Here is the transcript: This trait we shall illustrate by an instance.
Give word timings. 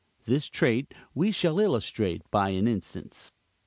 This 0.25 0.47
trait 0.47 0.95
we 1.13 1.31
shall 1.31 1.59
illustrate 1.59 2.23
by 2.31 2.49
an 2.49 2.67
instance. 2.67 3.31